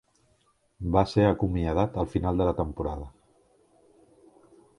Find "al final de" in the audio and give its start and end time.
2.05-2.49